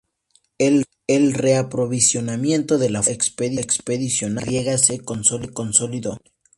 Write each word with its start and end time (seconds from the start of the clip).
El 0.57 0.85
reaprovisionamiento 1.31 2.79
de 2.79 2.89
la 2.89 3.03
fuerza 3.03 3.51
expedicionaria 3.63 4.61
griega 4.63 4.79
se 4.79 4.97
consolidó. 4.99 6.17